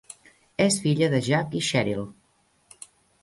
[0.63, 2.03] És filla de Jack i Cheryl.